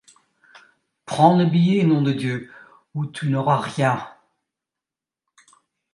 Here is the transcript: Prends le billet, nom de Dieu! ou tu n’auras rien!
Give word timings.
Prends 1.05 1.37
le 1.37 1.45
billet, 1.45 1.83
nom 1.83 2.01
de 2.01 2.11
Dieu! 2.11 2.51
ou 2.95 3.05
tu 3.05 3.29
n’auras 3.29 3.59
rien! 3.59 4.03